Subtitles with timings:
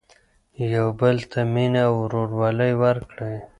[0.73, 3.35] يو بل ته مينه او ورورولي ورکړئ.